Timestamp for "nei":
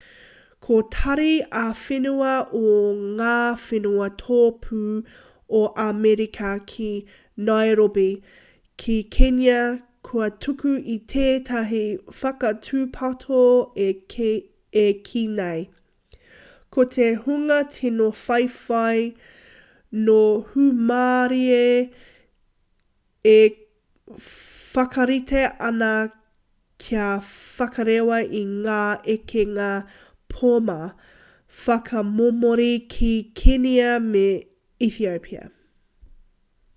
15.39-15.63